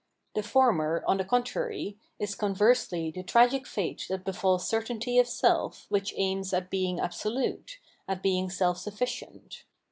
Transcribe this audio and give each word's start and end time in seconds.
The 0.33 0.41
former, 0.41 1.03
on 1.05 1.17
the 1.17 1.23
con 1.23 1.43
trary, 1.43 1.95
is 2.17 2.33
conversely 2.33 3.11
the 3.11 3.21
tragic 3.21 3.67
fate 3.67 4.07
that 4.09 4.23
befalls 4.25 4.67
certainty 4.67 5.19
of 5.19 5.27
self 5.27 5.85
which 5.89 6.15
aims 6.17 6.53
at 6.53 6.71
being 6.71 6.99
absolute, 6.99 7.77
at 8.07 8.23
being 8.23 8.49
self 8.49 8.79
sufficient. 8.79 9.63